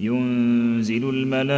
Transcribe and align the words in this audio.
ينزل 0.00 1.08
الملائكة 1.08 1.56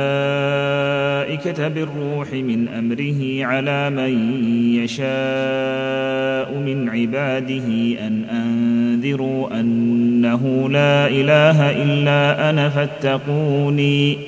بالروح 1.68 2.32
من 2.32 2.68
أمره 2.68 3.46
على 3.46 3.90
من 3.90 4.42
يشاء 4.74 6.54
من 6.58 6.88
عباده 6.88 7.66
أن 8.06 8.24
أنذروا 8.24 9.60
أنه 9.60 10.68
لا 10.70 11.08
إله 11.08 11.82
إلا 11.82 12.50
أنا 12.50 12.68
فاتقوني. 12.68 14.18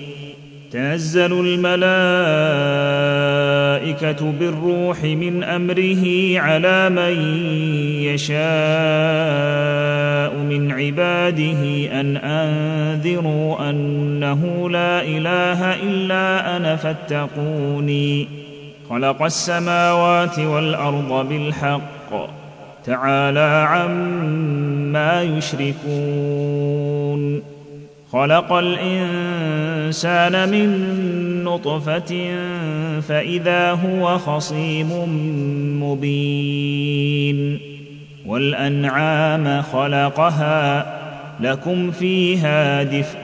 تنزل 0.73 1.33
الملائكة 1.33 1.81
بالروح 4.41 5.05
من 5.05 5.45
أمره 5.45 6.39
على 6.41 6.91
من 6.91 7.43
يشاء 8.03 8.41
من 10.35 10.73
عباده 10.73 11.91
أن 12.01 12.17
أنذروا 12.17 13.71
أنه 13.71 14.71
لا 14.71 15.03
إله 15.03 15.75
إلا 15.75 16.57
أنا 16.57 16.77
فاتقوني. 16.77 18.29
خلق 18.91 19.23
السماوات 19.23 20.39
والأرض 20.39 21.29
بالحق. 21.29 22.31
تعالى 22.87 23.67
عما 23.69 25.23
يشركون. 25.23 26.90
خلق 28.13 28.53
الإنسان 28.53 30.49
من 30.49 31.45
نطفة 31.45 32.31
فإذا 33.01 33.71
هو 33.71 34.19
خصيم 34.19 34.91
مبين 35.83 37.59
والأنعام 38.27 39.63
خلقها 39.63 40.87
لكم 41.41 41.91
فيها 41.91 42.83
دفء 42.83 43.21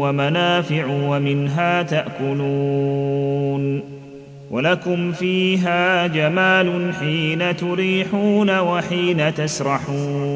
ومنافع 0.00 0.86
ومنها 0.86 1.82
تأكلون 1.82 3.82
ولكم 4.50 5.12
فيها 5.12 6.06
جمال 6.06 6.92
حين 7.00 7.56
تريحون 7.56 8.58
وحين 8.58 9.34
تسرحون 9.34 10.35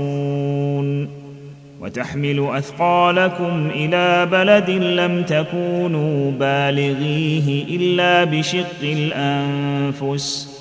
وتحمل 1.80 2.48
أثقالكم 2.50 3.70
إلى 3.74 4.26
بلد 4.26 4.70
لم 4.70 5.22
تكونوا 5.22 6.30
بالغيه 6.30 7.76
إلا 7.76 8.24
بشق 8.24 8.82
الأنفس. 8.82 10.60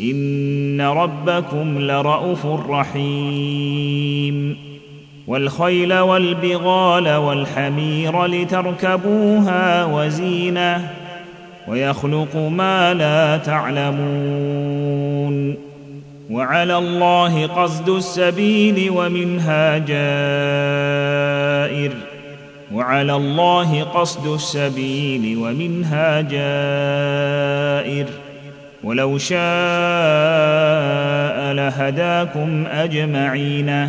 إن 0.00 0.80
ربكم 0.80 1.78
لرءوف 1.78 2.46
رحيم. 2.70 4.56
والخيل 5.26 5.98
والبغال 5.98 7.08
والحمير 7.08 8.26
لتركبوها 8.26 9.84
وزينة. 9.84 10.90
ويخلق 11.68 12.36
ما 12.36 12.94
لا 12.94 13.36
تعلمون. 13.36 14.81
وعلى 16.32 16.78
الله 16.78 17.46
قصد 17.46 17.88
السبيل 17.88 18.90
ومنها 18.90 19.78
جائر. 19.78 21.92
وعلى 22.72 23.16
الله 23.16 23.82
قصد 23.82 24.26
السبيل 24.26 25.36
ومنها 25.36 26.20
جائر. 26.20 28.06
ولو 28.84 29.18
شاء 29.18 29.42
لهداكم 31.52 32.66
أجمعين. 32.66 33.88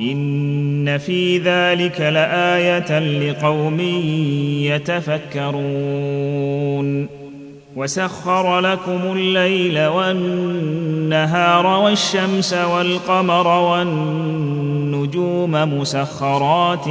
إن 0.00 0.98
في 0.98 1.38
ذلك 1.38 2.00
لآية 2.00 2.98
لقوم 2.98 3.80
يتفكرون. 5.40 7.06
وسخر 7.76 8.60
لكم 8.60 9.00
الليل 9.12 9.86
والنهار 9.86 11.66
والشمس 11.66 12.52
والقمر 12.52 13.48
والنجوم 13.48 15.52
مسخرات 15.52 16.88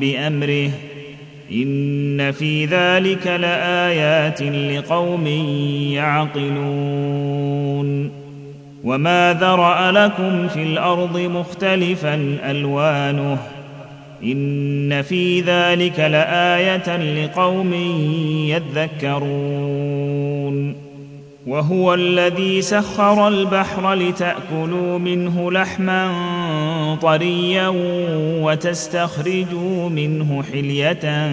بأمره. 0.00 0.70
إن 1.52 2.32
في 2.32 2.64
ذلك 2.64 3.26
لآيات 3.26 4.42
لقوم 4.42 5.26
يعقلون. 5.92 8.17
وما 8.84 9.34
ذرا 9.40 9.92
لكم 9.92 10.48
في 10.48 10.62
الأرض 10.62 11.18
مختلفا 11.18 12.14
الوانه 12.50 13.38
ان 14.22 15.02
في 15.02 15.40
ذلك 15.40 16.00
لايه 16.00 16.96
لقوم 16.96 17.74
يذكرون 19.04 20.08
وهو 21.46 21.94
الذي 21.94 22.62
سخر 22.62 23.28
البحر 23.28 23.94
لتاكلوا 23.94 24.98
منه 24.98 25.52
لحما 25.52 26.08
طريا 27.02 27.72
وتستخرجوا 28.42 29.88
منه 29.88 30.42
حليه 30.52 31.30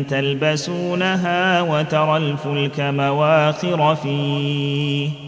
تلبسونها 0.00 1.62
وترى 1.62 2.16
الفلك 2.16 2.80
مواخر 2.80 3.94
فيه 3.94 5.27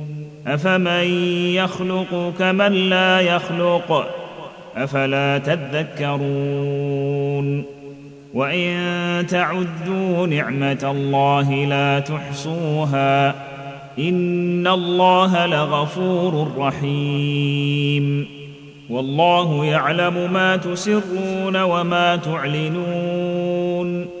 أفمن 0.47 1.03
يخلق 1.55 2.33
كمن 2.39 2.89
لا 2.89 3.19
يخلق؟ 3.19 4.07
أفلا 4.77 5.37
تذكرون؟ 5.37 6.21
وإن 8.33 9.25
تعدوا 9.29 10.27
نعمة 10.27 10.79
الله 10.83 11.53
لا 11.53 11.99
تحصوها 11.99 13.29
إن 13.99 14.67
الله 14.67 15.45
لغفور 15.45 16.51
رحيم. 16.57 18.27
والله 18.89 19.65
يعلم 19.65 20.33
ما 20.33 20.57
تسرون 20.57 21.61
وما 21.61 22.15
تعلنون. 22.15 24.20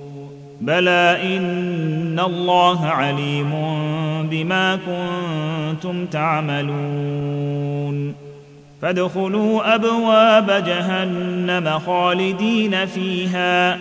بلى 0.61 1.17
ان 1.23 2.19
الله 2.19 2.85
عليم 2.85 3.51
بما 4.29 4.79
كنتم 4.85 6.05
تعملون 6.05 7.61
فادخلوا 8.81 9.75
ابواب 9.75 10.63
جهنم 10.65 11.79
خالدين 11.79 12.85
فيها 12.85 13.77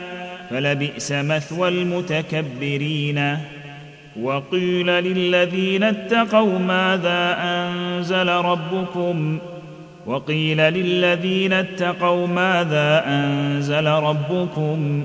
فلبئس 0.51 1.13
مثوى 1.13 1.69
المتكبرين 1.69 3.37
وقيل 4.23 4.87
للذين 4.87 5.83
اتقوا 5.83 6.59
ماذا 6.59 7.37
انزل 7.43 8.29
ربكم 8.29 9.39
وقيل 10.07 10.59
للذين 10.59 11.53
اتقوا 11.53 12.27
ماذا 12.27 13.05
انزل 13.07 13.87
ربكم 13.87 15.05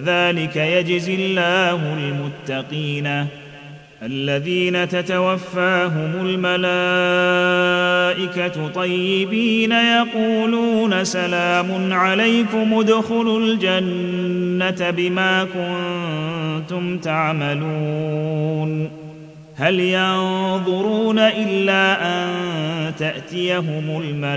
كذلك 0.00 0.56
يجزي 0.56 1.14
الله 1.14 1.94
المتقين 1.94 3.26
الذين 4.02 4.88
تتوفاهم 4.88 6.12
الملائكة 6.26 7.18
طيبين 8.68 9.72
يقولون 9.72 11.04
سلام 11.04 11.92
عليكم 11.92 12.74
ادخلوا 12.74 13.40
الجنة 13.40 14.90
بما 14.90 15.44
كنتم 15.44 16.98
تعملون 16.98 18.90
هل 19.56 19.80
ينظرون 19.80 21.18
إلا 21.18 22.06
أن 22.06 22.30
تأتيهم 22.98 24.02
الملائكة 24.04 24.30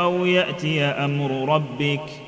أو 0.00 0.26
يأتي 0.26 0.84
أمر 0.84 1.54
ربك 1.54 2.27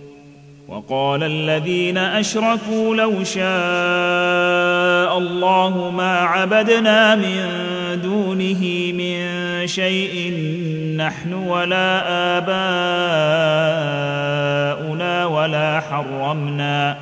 وقال 0.71 1.23
الذين 1.23 1.97
أشركوا 1.97 2.95
لو 2.95 3.23
شاء 3.23 5.17
الله 5.17 5.91
ما 5.95 6.19
عبدنا 6.19 7.15
من 7.15 7.45
دونه 8.03 8.91
من 8.93 9.27
شيء 9.67 10.33
نحن 10.97 11.33
ولا 11.33 12.01
آباؤنا 12.37 12.85
ولا 15.25 15.79
حرمنا 15.79 16.97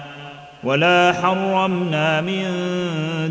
ولا 0.64 1.14
حرمنا 1.22 2.22
من 2.22 2.44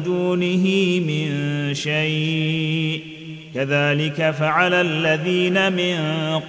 دونه 0.04 0.66
من 1.07 1.30
شيء. 1.75 3.02
كذلك 3.54 4.30
فعل 4.30 4.75
الذين 4.75 5.73
من 5.73 5.99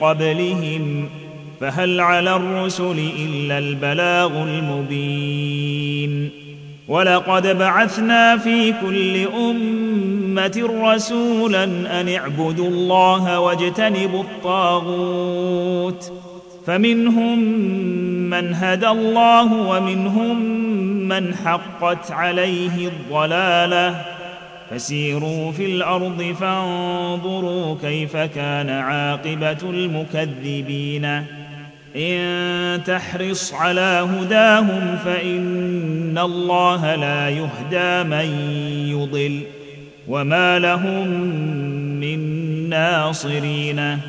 قبلهم 0.01 1.10
فهل 1.59 1.99
على 1.99 2.35
الرسل 2.35 3.09
إلا 3.19 3.57
البلاغ 3.57 4.43
المبين؟ 4.43 6.29
ولقد 6.87 7.57
بعثنا 7.57 8.37
في 8.37 8.73
كل 8.81 9.27
أمة 9.27 10.69
رسولا 10.83 11.63
أن 11.63 12.09
اعبدوا 12.09 12.67
الله 12.67 13.39
واجتنبوا 13.39 14.23
الطاغوت. 14.23 16.11
فمنهم 16.65 17.39
من 18.29 18.53
هدى 18.53 18.87
الله 18.87 19.53
ومنهم 19.53 20.41
من 21.07 21.35
حقت 21.35 22.11
عليه 22.11 22.87
الضلالة. 22.87 24.05
فسيروا 24.71 25.51
في 25.51 25.65
الأرض 25.65 26.35
فانظروا 26.39 27.75
كيف 27.81 28.17
كان 28.17 28.69
عاقبة 28.69 29.57
المكذبين. 29.63 31.38
إن 31.96 32.84
تحرص 32.84 33.53
على 33.53 34.08
هداهم 34.13 34.98
فإن 35.05 36.17
الله 36.17 36.96
لا 36.96 37.29
يهدى 37.29 38.10
من 38.10 38.51
يضل 38.88 39.41
وما 40.08 40.60
لهم 40.60 41.08
من 42.00 42.19
ناصرين. 42.69 44.00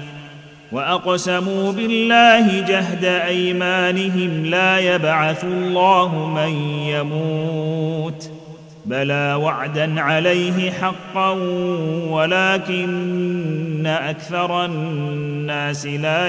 وأقسموا 0.72 1.72
بالله 1.72 2.60
جهد 2.60 3.04
أيمانهم 3.04 4.44
لا 4.46 4.78
يبعث 4.78 5.44
الله 5.44 6.26
من 6.26 6.52
يموت 6.86 8.30
بلى 8.86 9.34
وعدا 9.34 10.00
عليه 10.00 10.70
حقا 10.70 11.30
ولكن 12.10 13.86
أكثر 13.86 14.64
الناس 14.64 15.86
لا 15.86 16.28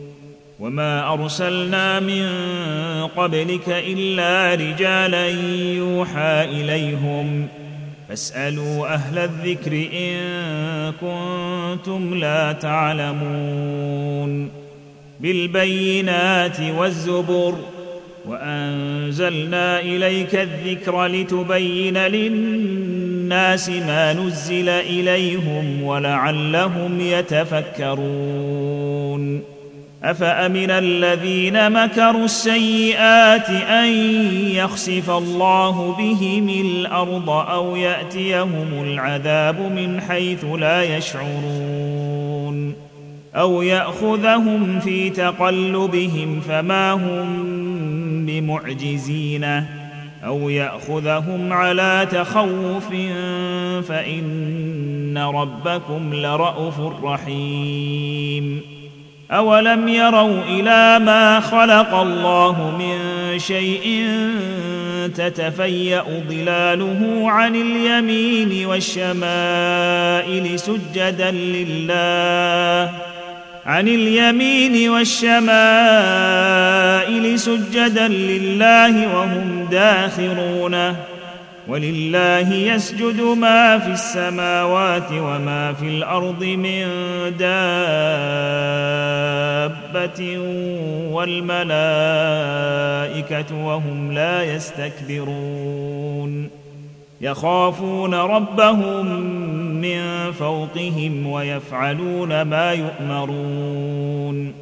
وما 0.61 1.13
ارسلنا 1.13 1.99
من 1.99 2.27
قبلك 3.17 3.69
الا 3.69 4.55
رجالا 4.55 5.27
يوحى 5.77 6.43
اليهم 6.43 7.47
فاسالوا 8.09 8.93
أهل 8.93 9.17
الذكر 9.17 9.87
ان 9.93 10.93
كنتم 11.01 12.19
لا 12.19 12.51
تعلمون 12.51 14.49
بالبينات 15.19 16.57
والزبر 16.77 17.55
وانزلنا 18.25 19.79
اليك 19.79 20.35
الذكر 20.35 21.05
لتبين 21.05 21.97
للناس 21.97 23.69
ما 23.69 24.13
نزل 24.13 24.69
اليهم 24.69 25.83
ولعلهم 25.83 26.99
يتفكرون 26.99 28.60
أفأمن 30.03 30.71
الذين 30.71 31.71
مكروا 31.71 32.25
السيئات 32.25 33.49
أن 33.49 33.89
يخسف 34.51 35.09
الله 35.09 35.95
بهم 35.97 36.49
الأرض 36.49 37.29
أو 37.29 37.75
يأتيهم 37.75 38.67
العذاب 38.83 39.59
من 39.59 40.01
حيث 40.01 40.45
لا 40.45 40.97
يشعرون 40.97 42.73
أو 43.35 43.61
يأخذهم 43.61 44.79
في 44.79 45.09
تقلبهم 45.09 46.39
فما 46.39 46.91
هم 46.91 48.25
بمعجزين 48.25 49.43
أو 50.25 50.49
يأخذهم 50.49 51.53
على 51.53 52.07
تخوف 52.11 52.89
فإن 53.87 55.17
ربكم 55.17 56.13
لرءوف 56.13 56.79
رحيم 57.03 58.70
اولم 59.31 59.87
يروا 59.87 60.41
إلى 60.49 60.99
ما 61.05 61.39
خلق 61.39 61.93
الله 61.93 62.77
من 62.79 62.99
شيء 63.39 64.07
تتفيا 65.15 66.03
ظلاله 66.29 67.23
عن 67.25 67.55
اليمين 67.55 68.65
والشمائل 68.65 70.59
سجدا 70.59 71.31
لله 71.31 72.91
عن 73.65 73.87
اليمين 73.87 74.89
والشمائل 74.89 75.39
سجدا 77.39 78.07
لله 78.07 79.15
وهم 79.15 79.67
داخرون 79.71 80.95
ولله 81.71 82.53
يسجد 82.53 83.21
ما 83.21 83.79
في 83.79 83.87
السماوات 83.87 85.11
وما 85.11 85.73
في 85.73 85.87
الأرض 85.87 86.43
من 86.43 86.87
دابة 89.79 90.37
والملائكة 91.11 91.65
وهم 93.65 94.11
لا 94.11 94.55
يستكبرون. 94.55 96.49
يخافون 97.21 98.13
ربهم 98.13 99.05
من 99.81 100.31
فوقهم 100.31 101.27
ويفعلون 101.27 102.41
ما 102.41 102.73
يؤمرون. 102.73 104.53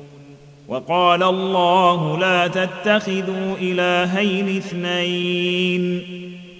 وقال 0.68 1.24
الله 1.24 2.20
لا 2.20 2.48
تتخذوا 2.48 3.56
إلهين 3.62 4.58
اثنين. 4.58 6.02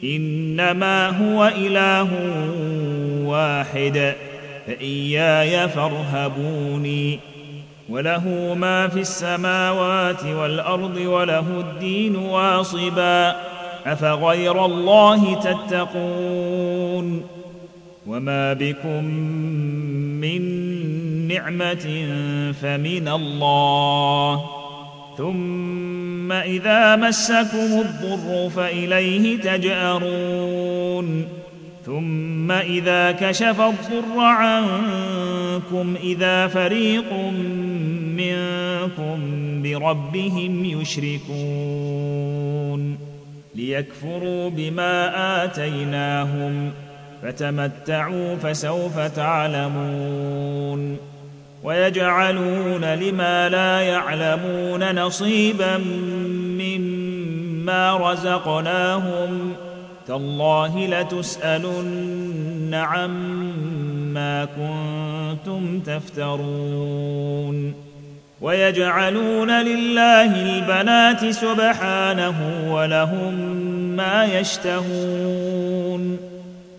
إنما 0.04 1.10
هو 1.10 1.52
إله 1.58 2.10
واحد 3.26 4.16
فإياي 4.68 5.70
فارهبوني. 5.70 7.20
وله 7.90 8.54
ما 8.54 8.88
في 8.88 9.00
السماوات 9.00 10.26
والأرض 10.26 10.98
وله 10.98 11.60
الدين 11.60 12.16
واصبا 12.16 13.36
أفغير 13.86 14.66
الله 14.66 15.34
تتقون؟ 15.40 17.24
وما 18.08 18.54
بكم 18.54 19.04
من 20.22 20.42
نعمة 21.28 22.08
فمن 22.62 23.08
الله. 23.08 24.59
ثم 25.20 26.32
إذا 26.32 26.96
مسكم 26.96 27.58
الضر 27.58 28.50
فإليه 28.50 29.38
تجأرون. 29.38 31.26
ثم 31.86 32.52
إذا 32.52 33.12
كشف 33.12 33.62
الضر 33.62 34.20
عنكم 34.20 35.96
إذا 36.04 36.48
فريق 36.48 37.14
منكم 38.18 39.20
بربهم 39.64 40.66
يشركون. 40.66 42.20
ليكفروا 43.56 44.50
بما 44.50 45.44
آتيناهم 45.44 46.72
فتمتعوا 47.24 48.36
فسوف 48.36 49.00
تعلمون. 49.00 50.98
ويجعلون 51.64 52.86
لما 52.86 53.50
لا 53.50 53.82
يعلمون 53.82 54.96
نصيبا 54.96 55.78
مما 56.58 58.12
رزقناهم 58.12 59.54
تالله 60.08 60.88
لتسألن 60.88 62.74
عما 62.74 64.46
كنتم 64.46 65.80
تفترون 65.80 67.74
ويجعلون 68.42 69.52
لله 69.52 70.42
البنات 70.42 71.26
سبحانه 71.26 72.36
ولهم 72.74 73.34
ما 73.96 74.26
يشتهون 74.26 76.20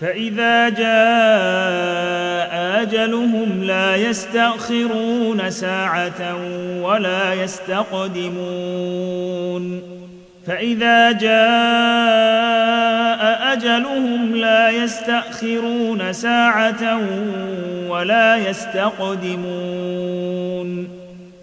فإذا 0.00 0.68
جاء 0.68 2.50
أجلهم 2.82 3.64
لا 3.64 3.96
يستأخرون 3.96 5.50
ساعة 5.50 6.36
ولا 6.82 7.34
يستقدمون. 7.34 8.40
فإذا 10.46 11.12
جاء 11.12 11.40
أجلهم 13.52 14.36
لا 14.36 14.70
يستأخرون 14.70 16.12
ساعة 16.12 17.00
ولا 17.88 18.36
يستقدمون. 18.36 19.40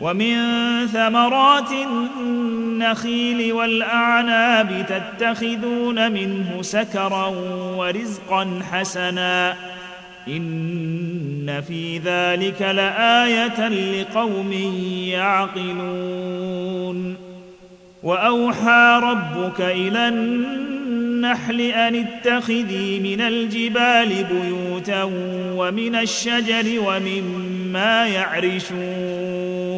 ومن 0.00 0.36
ثمرات 0.86 1.72
النخيل 1.72 3.52
والأعناب 3.52 4.86
تتخذون 4.88 6.12
منه 6.12 6.58
سكرا 6.60 7.26
ورزقا 7.76 8.60
حسنا. 8.72 9.56
إن 10.28 11.62
في 11.68 11.98
ذلك 11.98 12.62
لآية 12.62 13.68
لقوم 13.68 14.52
يعقلون. 15.08 17.16
وأوحى 18.02 19.00
ربك 19.02 19.60
إلى 19.60 20.08
النحل 20.08 21.60
أن 21.60 21.94
اتخذي 21.94 23.00
من 23.00 23.20
الجبال 23.20 24.24
بيوتا 24.24 25.02
ومن 25.56 25.94
الشجر 25.94 26.80
ومما 26.86 28.06
يعرشون. 28.06 29.65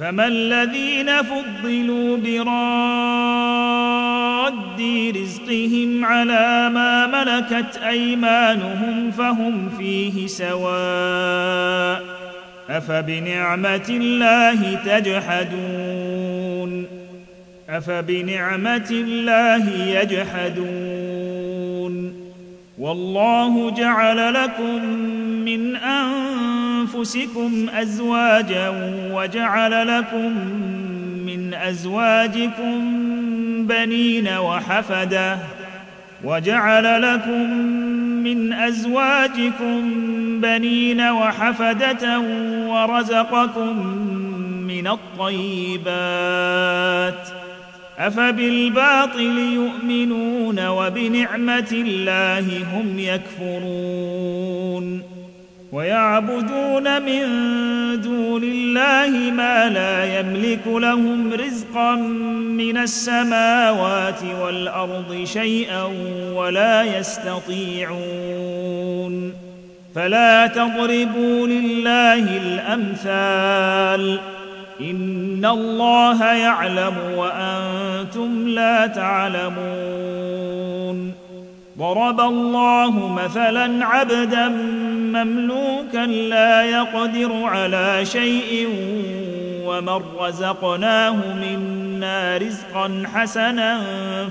فما 0.00 0.26
الذين 0.26 1.22
فضلوا 1.22 2.16
براد 2.16 2.40
رزقهم 5.16 6.04
على 6.04 6.70
ما 6.74 7.06
ملكت 7.06 7.76
أيمانهم 7.76 9.10
فهم 9.10 9.68
فيه 9.78 10.26
سواء 10.26 12.02
أفبنعمة 12.70 13.86
الله 13.90 14.74
تجحدون 14.84 16.86
أفبنعمة 17.68 18.88
الله 18.90 19.70
يجحدون 19.70 21.09
والله 22.80 23.70
جعل 23.70 24.34
لكم 24.34 24.84
من 25.44 25.76
أنفسكم 25.76 27.66
أزواجا 27.74 28.68
وجعل 29.12 29.98
لكم 29.98 30.32
من 31.26 31.54
أزواجكم 31.54 32.80
بنين 33.66 34.28
وحفدة 34.28 35.38
وجعل 36.24 37.02
لكم 37.02 37.50
من 38.24 38.52
أزواجكم 38.52 39.80
بنين 40.40 41.00
وحفدة 41.00 42.20
ورزقكم 42.68 43.86
من 44.66 44.86
الطيبات 44.86 45.90
أفبالباطل 48.00 49.38
يؤمنون 49.38 50.66
وبنعمة 50.66 51.68
الله 51.72 52.64
هم 52.74 52.98
يكفرون 52.98 55.02
ويعبدون 55.72 57.02
من 57.02 57.20
دون 58.00 58.42
الله 58.42 59.30
ما 59.30 59.68
لا 59.68 60.20
يملك 60.20 60.66
لهم 60.66 61.32
رزقا 61.32 61.94
من 62.56 62.76
السماوات 62.76 64.22
والأرض 64.42 65.24
شيئا 65.24 65.84
ولا 66.34 66.98
يستطيعون 66.98 68.00
فلا 69.94 70.46
تضربوا 70.46 71.46
لله 71.46 72.36
الأمثال 72.36 74.20
ان 74.80 75.44
الله 75.44 76.32
يعلم 76.32 76.94
وأنتم 77.16 78.48
لا 78.48 78.86
تعلمون. 78.86 80.40
ضرب 81.78 82.20
الله 82.20 83.08
مثلا 83.08 83.86
عبدا 83.86 84.48
مملوكا 85.14 86.06
لا 86.06 86.62
يقدر 86.62 87.42
على 87.44 88.04
شيء 88.04 88.68
ومن 89.64 90.02
رزقناه 90.18 91.16
منا 91.34 92.36
رزقا 92.36 93.02
حسنا 93.14 93.80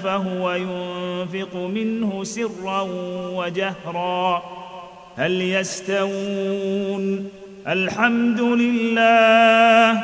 فهو 0.03 0.51
ينفق 0.51 1.55
منه 1.55 2.23
سرا 2.23 2.87
وجهرا. 3.33 4.43
هل 5.17 5.41
يستوون؟ 5.41 7.29
الحمد 7.67 8.41
لله. 8.41 10.03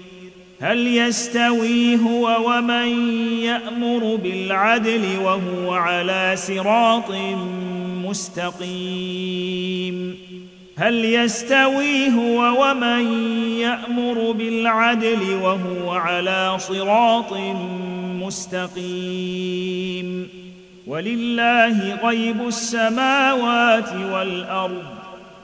هل 0.61 0.87
يستوي 0.87 1.95
هو 1.95 2.49
ومن 2.49 2.87
يأمر 3.39 4.15
بالعدل 4.15 5.17
وهو 5.23 5.73
على 5.73 6.33
صراط 6.35 7.11
مستقيم؟ 8.05 10.17
هل 10.77 11.05
يستوي 11.05 12.11
هو 12.11 12.63
ومن 12.63 13.13
يأمر 13.59 14.31
بالعدل 14.31 15.33
وهو 15.41 15.91
على 15.91 16.57
صراط 16.59 17.33
مستقيم؟ 18.21 20.27
ولله 20.87 21.95
غيب 21.95 22.47
السماوات 22.47 23.93
والأرض. 23.93 25.00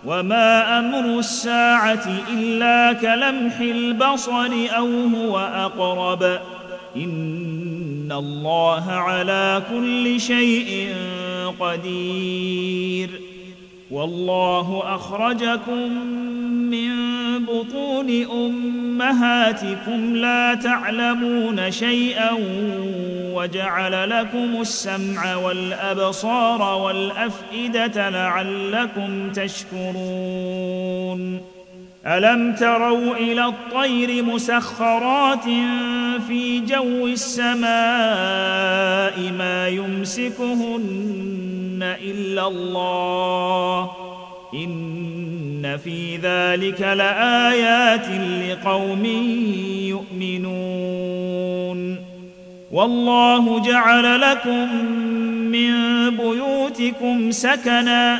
وما 0.08 0.80
أمر 0.80 1.20
الساعة 1.20 2.08
الا 2.34 2.94
كلمح 2.94 3.60
البصر 3.60 4.52
أو 4.78 5.08
هو 5.08 5.40
اقرب 5.40 6.24
ان 6.96 8.12
الله 8.12 8.92
على 8.92 9.62
كل 9.74 10.22
شيء 10.22 10.96
قدير. 11.60 13.10
والله 13.92 14.96
اخرجكم 14.96 15.92
من 16.72 17.07
بطون 17.40 18.24
أمهاتكم 18.32 20.16
لا 20.16 20.54
تعلمون 20.54 21.72
شيئا 21.72 22.32
وجعل 23.34 24.10
لكم 24.10 24.62
السمع 24.62 25.36
والأبصار 25.36 26.62
والأفئدة 26.62 28.10
لعلكم 28.10 29.32
تشكرون. 29.32 30.78
ألم 32.08 32.54
تروا 32.56 33.16
إلى 33.16 33.46
الطير 33.46 34.24
مسخرات 34.24 35.44
في 36.28 36.60
جو 36.60 37.08
السماء 37.08 37.68
ما 39.38 39.68
يمسكهن 39.68 41.18
إلا 42.02 42.48
الله؟ 42.48 44.07
إن 44.54 45.78
في 45.84 46.18
ذلك 46.18 46.82
لآيات 46.82 48.08
لقوم 48.50 49.06
يؤمنون. 49.86 51.98
والله 52.72 53.66
جعل 53.66 54.22
لكم 54.22 54.76
من 55.52 55.72
بيوتكم 56.10 57.32
سكنا 57.32 58.20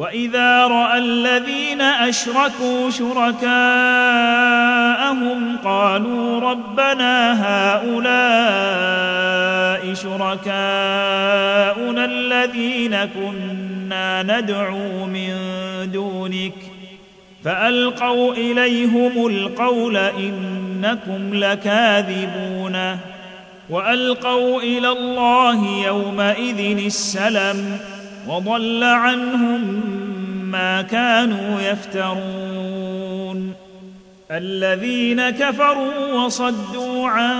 وإذا 0.00 0.66
رأى 0.66 0.98
الذين 0.98 1.80
أشركوا 1.80 2.90
شركاءهم 2.90 3.46
قالوا 5.64 6.40
ربنا 6.40 7.32
هؤلاء 7.44 8.00
شركاءنا 9.94 10.44
الذين 12.04 13.04
كنا 13.04 14.22
ندعو 14.22 15.06
من 15.06 15.34
دونك 15.92 16.54
فألقوا 17.44 18.32
إليهم 18.32 19.26
القول 19.26 19.96
إنكم 19.96 21.34
لكاذبون 21.34 22.98
وألقوا 23.70 24.62
إلى 24.62 24.88
الله 24.88 25.84
يومئذ 25.86 26.84
السلم 26.84 27.78
وضل 28.28 28.84
عنهم 28.84 29.80
ما 30.50 30.82
كانوا 30.82 31.60
يفترون. 31.60 33.54
الذين 34.30 35.30
كفروا 35.30 36.12
وصدوا 36.12 37.08
عن 37.08 37.34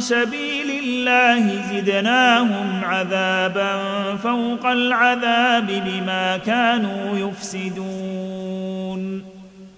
سبيل 0.00 0.70
الله 0.84 1.62
زدناهم 1.72 2.84
عذابا 2.84 3.76
فوق 4.16 4.66
العذاب 4.66 5.66
بما 5.66 6.36
كانوا 6.36 7.30
يفسدون. 7.30 9.22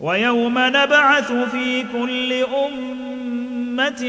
ويوم 0.01 0.59
نبعث 0.59 1.33
في 1.33 1.85
كل 1.93 2.33
أمة 2.67 4.05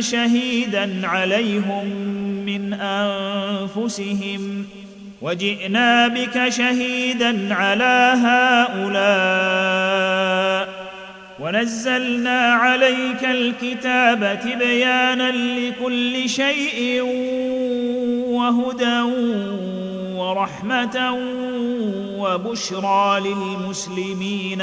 شهيدا 0.00 1.06
عليهم 1.06 1.86
من 2.46 2.72
أنفسهم 2.74 4.66
وجئنا 5.22 6.08
بك 6.08 6.48
شهيدا 6.48 7.54
على 7.54 8.14
هؤلاء. 8.24 9.30
ونزلنا 11.40 12.52
عليك 12.52 13.24
الكتاب 13.24 14.40
تبيانا 14.44 15.30
لكل 15.30 16.28
شيء 16.28 17.02
وهدى 18.26 19.00
ورحمة 20.16 21.18
وبشرى 22.18 23.20
للمسلمين. 23.20 24.62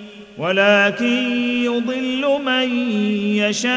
ولكن 0.41 1.31
يضل 1.63 2.39
من 2.45 2.69
يشاء 3.37 3.71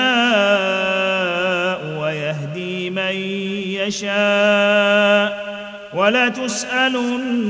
ويهدي 2.01 2.91
من 2.91 3.15
يشاء 3.85 5.45
ولتسألن 5.95 7.45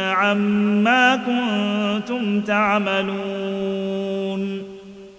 عما 0.00 1.16
كنتم 1.16 2.40
تعملون 2.40 3.92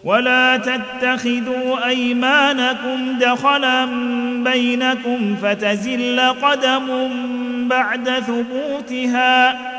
ولا 0.04 0.58
تتخذوا 0.58 1.88
أيمانكم 1.88 3.20
دخلا 3.22 3.86
بينكم 4.44 5.36
فتزل 5.42 6.20
قدم 6.20 7.10
بعد 7.68 8.10
ثبوتها 8.10 9.74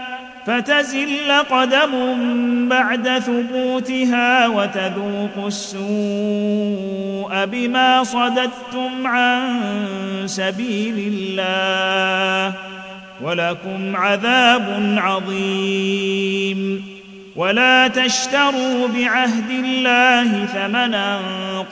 فتزل 0.46 1.33
قدم 1.50 1.92
بعد 2.68 3.18
ثبوتها 3.18 4.46
وتذوقوا 4.48 5.48
السوء 5.48 7.44
بما 7.44 8.04
صددتم 8.04 9.07
عن 9.07 9.61
سبيل 10.26 11.12
الله 11.14 12.57
ولكم 13.22 13.96
عذاب 13.96 14.96
عظيم. 14.98 16.85
ولا 17.37 17.88
تشتروا 17.88 18.88
بعهد 18.88 19.50
الله 19.50 20.46
ثمنا 20.46 21.18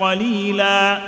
قليلا 0.00 0.98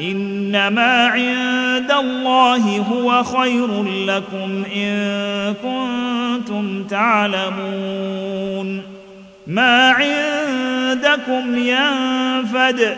إنما 0.00 1.06
عند 1.06 1.90
الله 1.90 2.84
هو 2.92 3.22
خير 3.22 3.84
لكم 3.84 4.64
إن 4.76 5.54
كنتم 5.62 6.84
تعلمون. 6.84 8.82
ما 9.46 9.90
عندكم 9.90 11.58
ينفد 11.58 12.96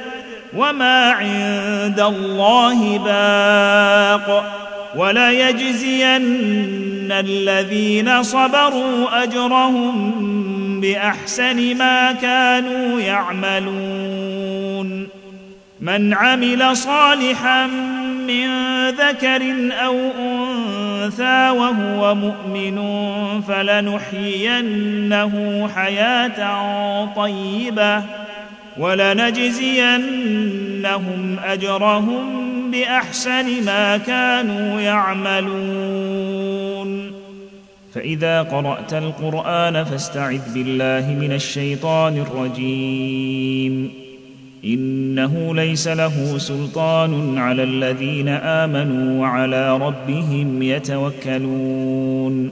وما 0.56 1.10
عند 1.10 2.00
الله 2.00 2.98
باق. 2.98 4.58
وليجزين 4.96 7.12
الذين 7.12 8.22
صبروا 8.22 9.22
أجرهم 9.22 10.12
بأحسن 10.80 11.76
ما 11.76 12.12
كانوا 12.12 13.00
يعملون. 13.00 15.21
من 15.82 16.14
عمل 16.14 16.76
صالحا 16.76 17.66
من 18.26 18.48
ذكر 18.88 19.42
أو 19.72 19.96
أنثى 20.18 21.50
وهو 21.50 22.14
مؤمن 22.14 22.80
فلنحيينه 23.40 25.32
حياة 25.74 27.04
طيبة 27.16 28.02
ولنجزينهم 28.78 29.66
أجرهم 31.44 32.24
بأحسن 32.70 33.64
ما 33.64 33.96
كانوا 33.96 34.80
يعملون. 34.80 36.32
فإذا 37.94 38.42
قرأت 38.42 38.94
القرآن 38.94 39.84
فاستعذ 39.84 40.54
بالله 40.54 41.16
من 41.20 41.32
الشيطان 41.32 42.18
الرجيم. 42.18 44.01
إنه 44.64 45.54
ليس 45.54 45.88
له 45.88 46.38
سلطان 46.38 47.38
على 47.38 47.62
الذين 47.62 48.28
آمنوا 48.28 49.20
وعلى 49.20 49.76
ربهم 49.76 50.62
يتوكلون. 50.62 52.50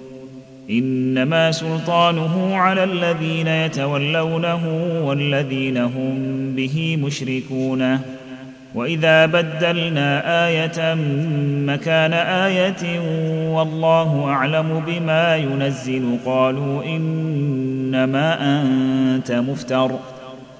إنما 0.70 1.52
سلطانه 1.52 2.56
على 2.56 2.84
الذين 2.84 3.46
يتولونه 3.46 4.92
والذين 5.04 5.76
هم 5.76 6.14
به 6.56 6.98
مشركون. 7.02 7.98
وإذا 8.74 9.26
بدلنا 9.26 10.22
آية 10.46 10.94
مكان 11.66 12.12
آية 12.12 13.00
والله 13.50 14.24
أعلم 14.24 14.82
بما 14.86 15.36
ينزل. 15.36 16.16
قالوا 16.26 16.84
إنما 16.84 18.60
أنت 18.62 19.32
مفتر. 19.32 19.90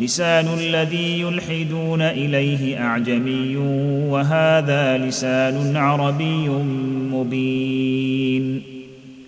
لسان 0.00 0.46
الذي 0.58 1.20
يلحدون 1.20 2.02
إليه 2.02 2.80
أعجمي 2.80 3.56
وهذا 4.08 4.98
لسان 4.98 5.76
عربي 5.76 6.48
مبين. 7.12 8.62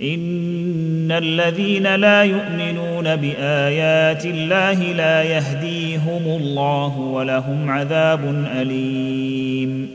إن 0.02 1.12
الذين 1.12 1.94
لا 1.94 2.22
يؤمنون 2.22 3.16
بآيات 3.16 4.26
الله 4.26 4.72
لا 4.72 5.22
يهديهم 5.22 6.22
الله 6.26 6.98
ولهم 6.98 7.70
عذاب 7.70 8.44
أليم. 8.56 9.88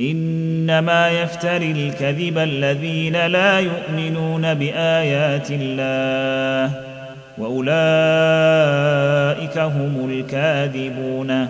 إنما 0.00 1.10
يفتري 1.10 1.70
الكذب 1.70 2.38
الذين 2.38 3.26
لا 3.26 3.60
يؤمنون 3.60 4.54
بآيات 4.54 5.48
الله 5.50 6.95
وأولئك 7.38 7.68
هم 9.58 10.10
الكاذبون. 10.10 11.48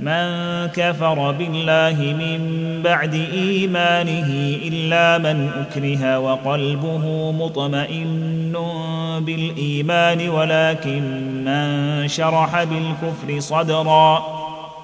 من 0.00 0.66
كفر 0.66 1.30
بالله 1.30 2.14
من 2.18 2.40
بعد 2.84 3.14
إيمانه 3.14 4.56
إلا 4.68 5.18
من 5.18 5.50
أكره 5.60 6.18
وقلبه 6.18 7.32
مطمئن 7.32 8.52
بالإيمان 9.20 10.28
ولكن 10.28 11.02
من 11.44 12.08
شرح 12.08 12.64
بالكفر 12.64 13.40
صدرا 13.40 14.24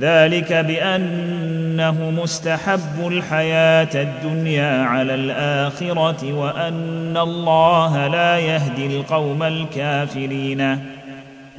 ذلك 0.00 0.52
بأنه 0.52 2.10
مستحب 2.10 3.06
الحياة 3.06 3.88
الدنيا 3.94 4.82
على 4.82 5.14
الآخرة 5.14 6.32
وأن 6.32 7.16
الله 7.16 8.06
لا 8.06 8.38
يهدي 8.38 8.86
القوم 8.86 9.42
الكافرين. 9.42 10.60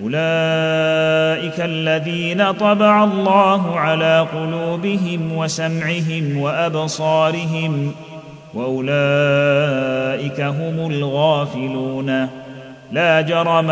أولئك 0.04 1.60
الذين 1.60 2.52
طبع 2.52 3.04
الله 3.04 3.80
على 3.80 4.28
قلوبهم 4.34 5.38
وسمعهم 5.38 6.38
وأبصارهم 6.38 7.92
وأولئك 8.54 10.42
هم 10.42 10.92
الغافلون. 10.92 12.28
لا 12.92 13.22
جرم 13.22 13.72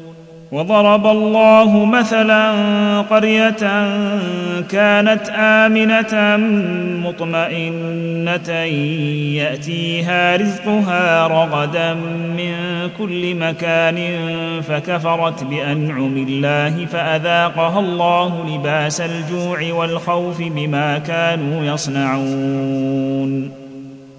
وضرب 0.51 1.07
الله 1.07 1.85
مثلا 1.85 2.51
قرية 3.01 3.57
كانت 4.69 5.29
آمنة 5.35 6.37
مطمئنة 7.07 8.49
يأتيها 9.39 10.35
رزقها 10.35 11.27
رغدا 11.27 11.93
من 12.37 12.53
كل 12.97 13.35
مكان 13.35 13.99
فكفرت 14.61 15.43
بأنعم 15.43 16.17
الله 16.27 16.85
فأذاقها 16.85 17.79
الله 17.79 18.55
لباس 18.55 19.01
الجوع 19.01 19.73
والخوف 19.73 20.41
بما 20.41 20.97
كانوا 20.97 21.73
يصنعون. 21.73 23.60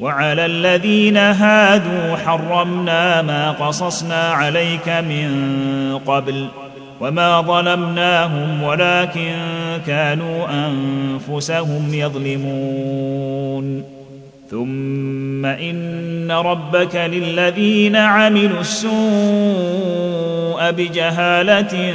وعلى 0.00 0.46
الذين 0.46 1.16
هادوا 1.16 2.16
حرمنا 2.16 3.22
ما 3.22 3.50
قصصنا 3.50 4.30
عليك 4.30 4.88
من 4.88 5.30
قبل 6.06 6.48
وما 7.00 7.40
ظلمناهم 7.40 8.62
ولكن 8.62 9.34
كانوا 9.86 10.46
أنفسهم 10.50 11.94
يظلمون. 11.94 13.84
ثم 14.50 15.46
إن 15.46 16.30
ربك 16.30 16.96
للذين 16.96 17.96
عملوا 17.96 18.60
السوء 18.60 18.90
بجهالة 20.70 21.94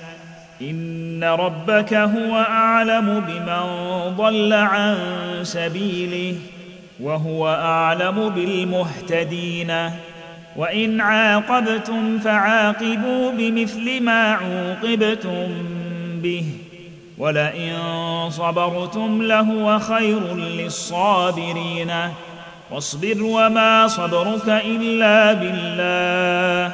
إن 0.61 1.23
ربك 1.23 1.93
هو 1.93 2.37
أعلم 2.37 3.23
بمن 3.27 3.63
ضل 4.17 4.53
عن 4.53 4.95
سبيله 5.43 6.35
وهو 6.99 7.47
أعلم 7.47 8.29
بالمهتدين. 8.29 9.73
وإن 10.55 11.01
عاقبتم 11.01 12.19
فعاقبوا 12.19 13.31
بمثل 13.31 14.03
ما 14.03 14.31
عوقبتم 14.31 15.47
به 16.23 16.45
ولئن 17.17 17.73
صبرتم 18.29 19.21
لهو 19.21 19.79
خير 19.79 20.35
للصابرين. 20.35 21.91
واصبر 22.71 23.23
وما 23.23 23.87
صبرك 23.87 24.49
إلا 24.65 25.33
بالله. 25.33 26.73